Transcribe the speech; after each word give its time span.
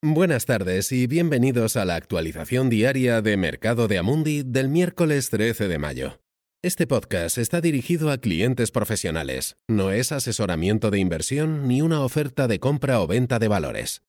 Buenas 0.00 0.46
tardes 0.46 0.92
y 0.92 1.08
bienvenidos 1.08 1.76
a 1.76 1.84
la 1.84 1.96
actualización 1.96 2.70
diaria 2.70 3.20
de 3.20 3.36
Mercado 3.36 3.88
de 3.88 3.98
Amundi 3.98 4.44
del 4.44 4.68
miércoles 4.68 5.28
13 5.28 5.66
de 5.66 5.78
mayo. 5.80 6.20
Este 6.62 6.86
podcast 6.86 7.36
está 7.36 7.60
dirigido 7.60 8.12
a 8.12 8.18
clientes 8.18 8.70
profesionales, 8.70 9.56
no 9.66 9.90
es 9.90 10.12
asesoramiento 10.12 10.92
de 10.92 11.00
inversión 11.00 11.66
ni 11.66 11.82
una 11.82 12.02
oferta 12.02 12.46
de 12.46 12.60
compra 12.60 13.00
o 13.00 13.08
venta 13.08 13.40
de 13.40 13.48
valores. 13.48 14.02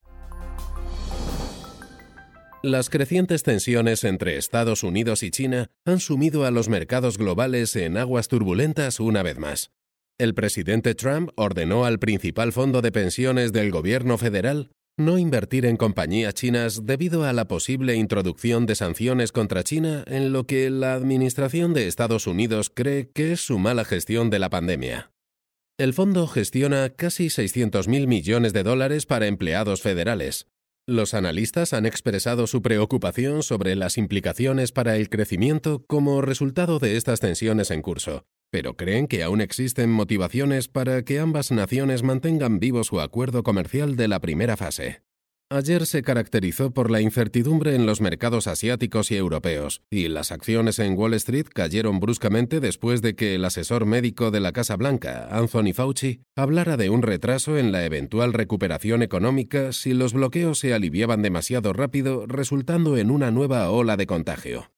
Las 2.62 2.92
crecientes 2.92 3.42
tensiones 3.42 4.04
entre 4.04 4.38
Estados 4.38 4.84
Unidos 4.84 5.24
y 5.24 5.32
China 5.32 5.71
han 5.86 6.00
sumido 6.00 6.46
a 6.46 6.52
los 6.52 6.70
mercados 6.70 7.18
globales 7.18 7.76
en 7.76 7.98
aguas 7.98 8.28
turbulentas 8.28 9.00
una 9.00 9.24
vez 9.24 9.40
más. 9.40 9.71
El 10.20 10.36
presidente 10.36 10.94
Trump 10.94 11.32
ordenó 11.36 11.86
al 11.86 11.98
principal 11.98 12.54
fondo 12.54 12.84
de 12.84 12.92
pensiones 12.92 13.54
del 13.54 13.71
gobierno 13.71 14.20
federal 14.20 14.70
no 15.00 15.18
invertir 15.18 15.66
en 15.66 15.77
compañías 15.77 16.34
chinas 16.34 16.86
debido 16.86 17.23
a 17.23 17.33
la 17.33 17.47
posible 17.47 17.96
introducción 17.96 18.65
de 18.65 18.75
sanciones 18.75 19.32
contra 19.32 19.64
China 19.64 20.04
en 20.07 20.32
lo 20.33 20.46
que 20.46 20.69
la 20.69 20.93
Administración 20.93 21.74
de 21.74 21.87
Estados 21.87 22.28
Unidos 22.28 22.69
cree 22.74 23.10
que 23.10 23.32
es 23.32 23.39
su 23.41 23.57
mala 23.57 23.86
gestión 23.86 24.29
de 24.29 24.39
la 24.39 24.50
pandemia. 24.50 25.11
El 25.77 25.93
fondo 25.93 26.27
gestiona 26.27 26.89
casi 26.89 27.27
600.000 27.27 28.05
millones 28.05 28.51
de 28.51 28.64
dólares 28.64 29.05
para 29.05 29.27
empleados 29.27 29.82
federales. 29.82 30.47
Los 30.86 31.13
analistas 31.13 31.71
han 31.71 31.86
expresado 31.86 32.47
su 32.47 32.61
preocupación 32.61 33.44
sobre 33.44 33.75
las 33.75 33.97
implicaciones 33.97 34.72
para 34.72 34.97
el 34.97 35.09
crecimiento 35.09 35.86
como 35.88 36.22
resultado 36.22 36.80
de 36.80 36.97
estas 36.97 37.22
tensiones 37.22 37.72
en 37.72 37.81
curso, 37.81 38.25
pero 38.52 38.76
creen 38.76 39.08
que 39.08 39.23
aún 39.23 39.42
existen 39.42 39.89
motivaciones 39.92 40.67
para 40.67 41.03
que 41.03 41.20
ambas 41.20 41.52
naciones 41.52 42.03
mantengan 42.03 42.59
vivo 42.59 42.84
su 42.84 43.00
acuerdo 43.00 43.44
comercial 43.44 43.95
de 43.95 44.08
la 44.08 44.20
primera 44.20 44.58
fase. 44.58 45.02
Ayer 45.52 45.88
se 45.88 46.03
caracterizó 46.03 46.70
por 46.75 46.92
la 46.92 47.02
incertidumbre 47.02 47.73
en 47.73 47.88
los 47.88 48.02
mercados 48.02 48.45
asiáticos 48.45 49.09
y 49.09 49.16
europeos, 49.16 49.81
y 49.89 50.08
las 50.08 50.31
acciones 50.31 50.78
en 50.78 50.95
Wall 50.95 51.16
Street 51.16 51.47
cayeron 51.52 52.00
bruscamente 52.00 52.59
después 52.59 53.02
de 53.02 53.16
que 53.16 53.33
el 53.33 53.44
asesor 53.44 53.88
médico 53.88 54.30
de 54.30 54.41
la 54.41 54.52
Casa 54.52 54.75
Blanca, 54.75 55.28
Anthony 55.31 55.73
Fauci, 55.73 56.22
hablara 56.36 56.78
de 56.78 56.91
un 56.91 57.02
retraso 57.02 57.58
en 57.58 57.72
la 57.72 57.84
eventual 57.84 58.34
recuperación 58.34 59.02
económica 59.02 59.73
si 59.73 59.95
los 59.95 60.13
bloqueos 60.13 60.59
se 60.59 60.75
aliviaban 60.75 61.23
demasiado 61.23 61.73
rápido, 61.73 62.28
resultando 62.28 62.95
en 62.97 63.09
una 63.09 63.31
nueva 63.31 63.72
ola 63.72 63.97
de 63.97 64.06
contagio. 64.06 64.69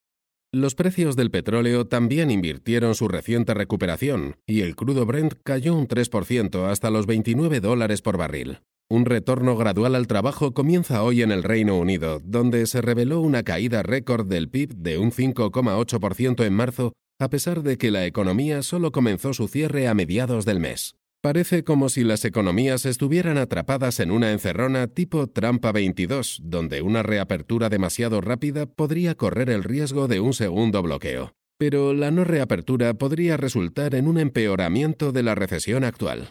Los 0.53 0.75
precios 0.75 1.16
del 1.16 1.31
petróleo 1.31 1.88
también 1.88 2.30
invirtieron 2.30 2.94
su 2.94 3.07
reciente 3.07 3.53
recuperación 3.53 4.35
y 4.45 4.59
el 4.59 4.75
crudo 4.75 5.05
Brent 5.05 5.35
cayó 5.45 5.73
un 5.73 5.88
3% 5.88 6.69
hasta 6.69 6.89
los 6.89 7.05
29 7.05 7.61
dólares 7.61 8.02
por 8.02 8.17
barril. 8.17 8.59
Un 8.89 9.05
retorno 9.05 9.55
gradual 9.55 9.95
al 9.95 10.07
trabajo 10.07 10.53
comienza 10.53 11.03
hoy 11.03 11.22
en 11.22 11.31
el 11.31 11.44
Reino 11.44 11.77
Unido, 11.77 12.19
donde 12.22 12.67
se 12.67 12.81
reveló 12.81 13.22
una 13.22 13.44
caída 13.44 13.81
récord 13.81 14.27
del 14.27 14.49
PIB 14.49 14.75
de 14.75 14.97
un 14.97 15.13
5,8% 15.13 16.44
en 16.45 16.53
marzo, 16.53 16.91
a 17.17 17.29
pesar 17.29 17.63
de 17.63 17.77
que 17.77 17.89
la 17.89 18.05
economía 18.05 18.61
solo 18.61 18.91
comenzó 18.91 19.33
su 19.33 19.47
cierre 19.47 19.88
a 19.88 19.94
mediados 19.94 20.44
del 20.44 20.59
mes. 20.59 20.95
Parece 21.22 21.64
como 21.64 21.89
si 21.89 22.03
las 22.03 22.25
economías 22.25 22.88
estuvieran 22.88 23.38
atrapadas 23.38 24.00
en 24.00 24.09
una 24.09 24.31
encerrona 24.31 24.88
tipo 24.88 25.28
trampa 25.28 25.72
22, 25.72 26.39
donde 26.41 26.81
una 26.81 27.03
reapertura 27.03 27.69
demasiado 27.69 28.22
rápida 28.22 28.66
podría 28.66 29.13
correr 29.13 29.52
el 29.52 29.63
riesgo 29.63 30.08
de 30.08 30.19
un 30.19 30.33
segundo 30.33 30.81
bloqueo. 30.81 31.33
Pero 31.59 31.94
la 31.94 32.09
no 32.09 32.23
reapertura 32.23 32.95
podría 32.95 33.38
resultar 33.38 33.94
en 33.94 34.08
un 34.08 34.17
empeoramiento 34.17 35.11
de 35.11 35.22
la 35.22 35.36
recesión 35.36 35.83
actual. 35.83 36.30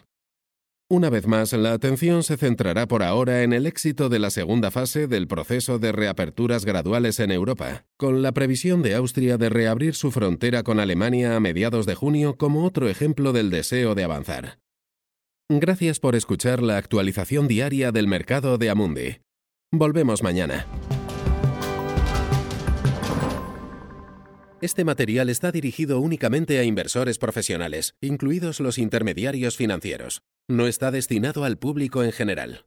Una 0.88 1.08
vez 1.08 1.28
más, 1.28 1.52
la 1.52 1.72
atención 1.72 2.24
se 2.24 2.36
centrará 2.36 2.88
por 2.88 3.04
ahora 3.04 3.44
en 3.44 3.52
el 3.52 3.66
éxito 3.66 4.08
de 4.08 4.18
la 4.18 4.30
segunda 4.30 4.72
fase 4.72 5.06
del 5.06 5.28
proceso 5.28 5.78
de 5.78 5.92
reaperturas 5.92 6.64
graduales 6.64 7.20
en 7.20 7.30
Europa, 7.30 7.84
con 7.96 8.22
la 8.22 8.32
previsión 8.32 8.82
de 8.82 8.96
Austria 8.96 9.38
de 9.38 9.50
reabrir 9.50 9.94
su 9.94 10.10
frontera 10.10 10.64
con 10.64 10.80
Alemania 10.80 11.36
a 11.36 11.38
mediados 11.38 11.86
de 11.86 11.94
junio 11.94 12.36
como 12.36 12.64
otro 12.64 12.88
ejemplo 12.88 13.32
del 13.32 13.50
deseo 13.50 13.94
de 13.94 14.02
avanzar. 14.02 14.58
Gracias 15.52 15.98
por 15.98 16.14
escuchar 16.14 16.62
la 16.62 16.76
actualización 16.76 17.48
diaria 17.48 17.90
del 17.90 18.06
mercado 18.06 18.56
de 18.56 18.70
Amundi. 18.70 19.16
Volvemos 19.72 20.22
mañana. 20.22 20.64
Este 24.60 24.84
material 24.84 25.28
está 25.28 25.50
dirigido 25.50 25.98
únicamente 25.98 26.60
a 26.60 26.62
inversores 26.62 27.18
profesionales, 27.18 27.96
incluidos 28.00 28.60
los 28.60 28.78
intermediarios 28.78 29.56
financieros. 29.56 30.22
No 30.48 30.68
está 30.68 30.92
destinado 30.92 31.42
al 31.42 31.58
público 31.58 32.04
en 32.04 32.12
general. 32.12 32.66